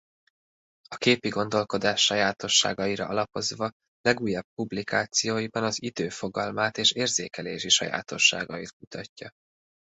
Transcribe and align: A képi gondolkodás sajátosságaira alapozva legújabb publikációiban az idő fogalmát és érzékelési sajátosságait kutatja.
A 0.87 0.97
képi 0.97 1.29
gondolkodás 1.29 2.03
sajátosságaira 2.05 3.07
alapozva 3.07 3.71
legújabb 4.01 4.45
publikációiban 4.55 5.63
az 5.63 5.81
idő 5.81 6.09
fogalmát 6.09 6.77
és 6.77 6.91
érzékelési 6.91 7.69
sajátosságait 7.69 8.71
kutatja. 8.71 9.31